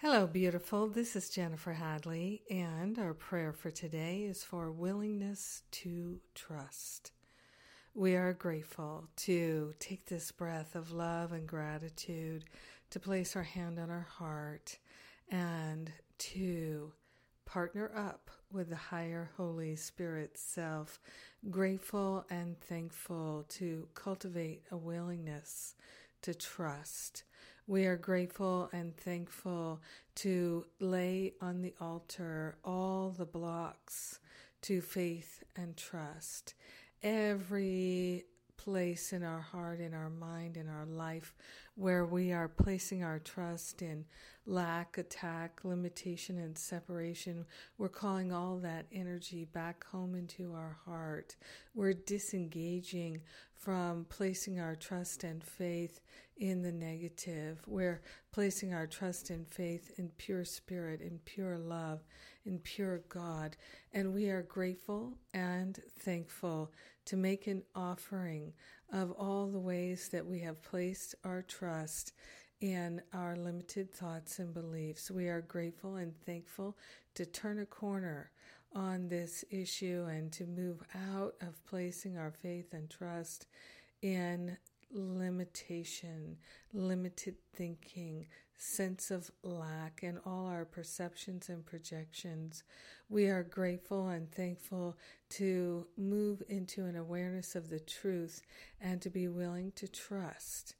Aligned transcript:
Hello, 0.00 0.28
beautiful. 0.28 0.86
This 0.86 1.16
is 1.16 1.28
Jennifer 1.28 1.72
Hadley, 1.72 2.42
and 2.48 2.96
our 3.00 3.14
prayer 3.14 3.52
for 3.52 3.72
today 3.72 4.22
is 4.22 4.44
for 4.44 4.70
willingness 4.70 5.64
to 5.72 6.20
trust. 6.36 7.10
We 7.94 8.14
are 8.14 8.32
grateful 8.32 9.08
to 9.16 9.74
take 9.80 10.06
this 10.06 10.30
breath 10.30 10.76
of 10.76 10.92
love 10.92 11.32
and 11.32 11.48
gratitude, 11.48 12.44
to 12.90 13.00
place 13.00 13.34
our 13.34 13.42
hand 13.42 13.80
on 13.80 13.90
our 13.90 14.06
heart, 14.08 14.78
and 15.32 15.90
to 16.18 16.92
partner 17.44 17.90
up 17.92 18.30
with 18.52 18.68
the 18.68 18.76
higher 18.76 19.32
Holy 19.36 19.74
Spirit 19.74 20.38
self, 20.38 21.00
grateful 21.50 22.24
and 22.30 22.56
thankful 22.60 23.46
to 23.48 23.88
cultivate 23.94 24.62
a 24.70 24.76
willingness 24.76 25.74
to 26.22 26.34
trust. 26.34 27.24
We 27.68 27.84
are 27.84 27.98
grateful 27.98 28.70
and 28.72 28.96
thankful 28.96 29.82
to 30.14 30.64
lay 30.80 31.34
on 31.42 31.60
the 31.60 31.74
altar 31.78 32.56
all 32.64 33.10
the 33.10 33.26
blocks 33.26 34.20
to 34.62 34.80
faith 34.80 35.44
and 35.54 35.76
trust. 35.76 36.54
Every 37.02 38.24
place 38.56 39.12
in 39.12 39.22
our 39.22 39.42
heart, 39.42 39.80
in 39.80 39.92
our 39.92 40.08
mind, 40.08 40.56
in 40.56 40.66
our 40.70 40.86
life 40.86 41.34
where 41.74 42.06
we 42.06 42.32
are 42.32 42.48
placing 42.48 43.04
our 43.04 43.18
trust 43.18 43.82
in 43.82 44.06
lack, 44.46 44.96
attack, 44.96 45.60
limitation, 45.62 46.38
and 46.38 46.56
separation. 46.56 47.44
We're 47.76 47.90
calling 47.90 48.32
all 48.32 48.56
that 48.58 48.86
energy 48.90 49.44
back 49.44 49.84
home 49.84 50.14
into 50.14 50.54
our 50.54 50.78
heart. 50.86 51.36
We're 51.74 51.92
disengaging 51.92 53.20
from 53.58 54.06
placing 54.08 54.60
our 54.60 54.76
trust 54.76 55.24
and 55.24 55.42
faith 55.42 56.00
in 56.36 56.62
the 56.62 56.72
negative. 56.72 57.60
We're 57.66 58.00
placing 58.32 58.72
our 58.72 58.86
trust 58.86 59.30
and 59.30 59.46
faith 59.48 59.98
in 59.98 60.10
pure 60.16 60.44
spirit, 60.44 61.00
in 61.00 61.18
pure 61.24 61.58
love, 61.58 62.00
in 62.44 62.60
pure 62.60 63.02
God. 63.08 63.56
And 63.92 64.14
we 64.14 64.30
are 64.30 64.42
grateful 64.42 65.14
and 65.34 65.78
thankful 65.98 66.72
to 67.06 67.16
make 67.16 67.48
an 67.48 67.62
offering 67.74 68.52
of 68.92 69.10
all 69.12 69.48
the 69.48 69.58
ways 69.58 70.08
that 70.10 70.26
we 70.26 70.40
have 70.40 70.62
placed 70.62 71.16
our 71.24 71.42
trust 71.42 72.12
in 72.60 73.00
our 73.12 73.36
limited 73.36 73.92
thoughts 73.92 74.38
and 74.38 74.52
beliefs. 74.52 75.10
We 75.10 75.28
are 75.28 75.40
grateful 75.40 75.96
and 75.96 76.14
thankful 76.24 76.76
to 77.14 77.24
turn 77.24 77.60
a 77.60 77.66
corner 77.66 78.30
on 78.74 79.08
this 79.08 79.44
issue 79.50 80.06
and 80.10 80.32
to 80.32 80.44
move 80.44 80.82
out 80.94 81.34
of 81.40 81.64
placing 81.66 82.18
our 82.18 82.30
faith 82.30 82.74
and 82.74 82.90
trust 82.90 83.46
in 84.02 84.56
limitation, 84.90 86.36
limited 86.72 87.36
thinking, 87.54 88.26
sense 88.56 89.10
of 89.10 89.30
lack, 89.42 90.02
and 90.02 90.18
all 90.24 90.46
our 90.46 90.64
perceptions 90.64 91.48
and 91.48 91.64
projections. 91.64 92.62
We 93.08 93.28
are 93.28 93.42
grateful 93.42 94.08
and 94.08 94.30
thankful 94.30 94.96
to 95.30 95.86
move 95.96 96.42
into 96.48 96.84
an 96.84 96.96
awareness 96.96 97.54
of 97.54 97.70
the 97.70 97.80
truth 97.80 98.42
and 98.80 99.00
to 99.02 99.10
be 99.10 99.28
willing 99.28 99.72
to 99.76 99.88
trust 99.88 100.74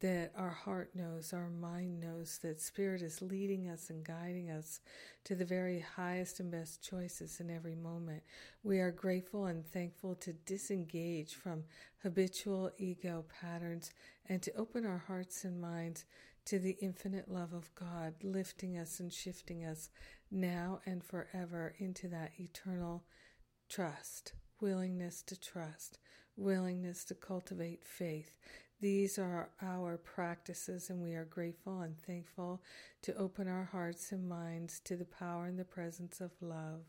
that 0.00 0.32
our 0.36 0.50
heart 0.50 0.90
knows, 0.94 1.32
our 1.32 1.50
mind 1.50 2.00
knows, 2.00 2.38
that 2.42 2.60
Spirit 2.60 3.02
is 3.02 3.20
leading 3.20 3.68
us 3.68 3.90
and 3.90 4.04
guiding 4.04 4.50
us 4.50 4.80
to 5.24 5.34
the 5.34 5.44
very 5.44 5.80
highest 5.80 6.38
and 6.38 6.50
best 6.50 6.82
choices 6.82 7.40
in 7.40 7.50
every 7.50 7.74
moment. 7.74 8.22
We 8.62 8.78
are 8.78 8.92
grateful 8.92 9.46
and 9.46 9.66
thankful 9.66 10.14
to 10.16 10.32
disengage 10.32 11.34
from 11.34 11.64
habitual 12.02 12.70
ego 12.78 13.24
patterns 13.40 13.90
and 14.26 14.40
to 14.42 14.54
open 14.54 14.86
our 14.86 15.04
hearts 15.06 15.44
and 15.44 15.60
minds 15.60 16.04
to 16.46 16.58
the 16.58 16.78
infinite 16.80 17.28
love 17.28 17.52
of 17.52 17.74
God, 17.74 18.14
lifting 18.22 18.78
us 18.78 19.00
and 19.00 19.12
shifting 19.12 19.64
us 19.64 19.90
now 20.30 20.80
and 20.86 21.04
forever 21.04 21.74
into 21.78 22.08
that 22.08 22.32
eternal 22.38 23.04
trust, 23.68 24.32
willingness 24.60 25.22
to 25.22 25.38
trust, 25.38 25.98
willingness 26.36 27.04
to 27.04 27.14
cultivate 27.14 27.84
faith. 27.84 28.32
These 28.80 29.18
are 29.18 29.50
our 29.60 29.96
practices, 29.96 30.88
and 30.88 31.02
we 31.02 31.14
are 31.14 31.24
grateful 31.24 31.80
and 31.80 31.98
thankful 31.98 32.62
to 33.02 33.16
open 33.16 33.48
our 33.48 33.64
hearts 33.64 34.12
and 34.12 34.28
minds 34.28 34.78
to 34.84 34.94
the 34.96 35.04
power 35.04 35.46
and 35.46 35.58
the 35.58 35.64
presence 35.64 36.20
of 36.20 36.30
love. 36.40 36.82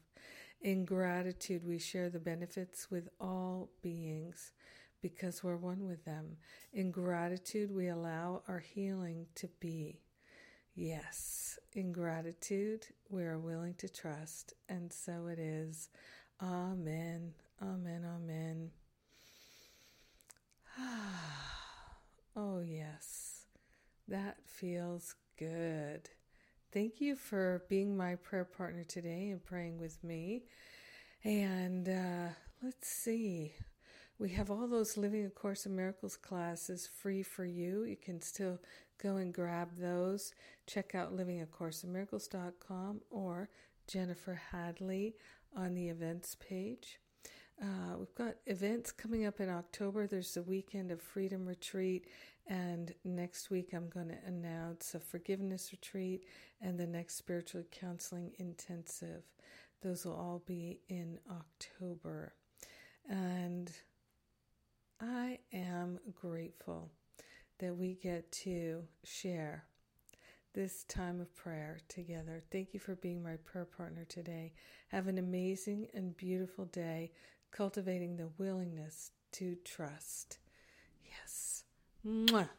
In 0.62 0.86
gratitude, 0.86 1.66
we 1.66 1.80
share 1.80 2.10
the 2.10 2.20
benefits 2.20 2.92
with 2.92 3.10
all 3.20 3.70
beings 3.82 4.52
because 5.02 5.44
we're 5.44 5.56
one 5.56 5.88
with 5.88 6.06
them. 6.06 6.38
In 6.74 6.92
gratitude, 6.92 7.74
we 7.74 7.88
allow 7.88 8.44
our 8.48 8.60
healing 8.60 9.26
to 9.36 9.50
be. 9.60 10.02
Yes, 10.76 11.58
in 11.74 11.92
gratitude, 11.92 12.86
we 13.10 13.24
are 13.24 13.40
willing 13.40 13.74
to 13.76 13.90
trust, 13.90 14.54
and 14.68 14.94
so 14.94 15.26
it 15.26 15.40
is. 15.40 15.90
Amen. 16.40 17.34
Amen. 17.62 18.06
Amen. 18.06 18.70
Ah. 20.82 21.49
Oh, 22.36 22.60
yes, 22.60 23.46
that 24.08 24.38
feels 24.46 25.16
good. 25.38 26.10
Thank 26.72 27.02
you 27.02 27.16
for 27.16 27.64
being 27.70 27.98
my 27.98 28.16
prayer 28.16 28.46
partner 28.46 28.84
today 28.84 29.30
and 29.30 29.44
praying 29.44 29.80
with 29.80 30.04
me. 30.04 30.44
And 31.24 31.90
uh, 31.90 32.30
let's 32.62 32.88
see. 32.88 33.54
We 34.20 34.30
have 34.32 34.52
all 34.52 34.68
those 34.68 34.98
Living 34.98 35.26
A 35.26 35.30
Course 35.30 35.66
in 35.66 35.76
Miracles 35.76 36.18
classes 36.18 36.88
free 36.88 37.24
for 37.24 37.46
you. 37.46 37.84
You 37.86 37.96
can 37.96 38.22
still 38.22 38.60
go 39.02 39.16
and 39.16 39.34
grab 39.34 39.78
those. 39.78 40.34
Check 40.68 40.94
out 40.94 41.16
livingacourseinmiracles.com 41.16 43.02
or 43.10 43.50
Jennifer 43.88 44.42
Hadley 44.52 45.16
on 45.56 45.74
the 45.74 45.88
events 45.90 46.36
page. 46.36 47.00
Uh, 47.62 47.98
we've 47.98 48.16
got 48.16 48.36
events 48.46 48.92
coming 48.92 49.26
up 49.26 49.42
in 49.42 49.50
October. 49.50 50.08
There's 50.08 50.34
the 50.34 50.44
weekend 50.44 50.92
of 50.92 51.02
Freedom 51.02 51.46
Retreat, 51.46 52.08
and 52.48 52.94
next 53.04 53.50
week 53.50 53.74
I'm 53.74 53.90
going 53.90 54.08
to 54.10 54.18
announce 54.26 54.96
a 54.96 55.00
forgiveness 55.00 55.70
retreat 55.72 56.26
and 56.62 56.80
the 56.80 56.88
next 56.88 57.16
spiritual 57.16 57.64
counseling 57.70 58.32
intensive. 58.40 59.24
Those 59.82 60.06
will 60.06 60.14
all 60.14 60.42
be 60.46 60.80
in 60.88 61.20
October. 61.30 62.34
And 63.10 63.72
I 65.02 65.40
am 65.52 66.00
grateful 66.22 66.90
that 67.60 67.76
we 67.76 67.96
get 67.96 68.32
to 68.32 68.84
share 69.04 69.66
this 70.54 70.84
time 70.86 71.20
of 71.20 71.34
prayer 71.36 71.80
together. 71.90 72.42
Thank 72.52 72.74
you 72.74 72.80
for 72.80 72.96
being 72.96 73.22
my 73.22 73.36
prayer 73.46 73.66
partner 73.66 74.06
today. 74.06 74.54
Have 74.90 75.08
an 75.08 75.18
amazing 75.18 75.88
and 75.94 76.16
beautiful 76.18 76.66
day 76.66 77.12
cultivating 77.52 78.18
the 78.18 78.30
willingness 78.38 79.12
to 79.34 79.58
trust. 79.64 80.40
Yes. 81.04 81.64
Mwah. 82.06 82.50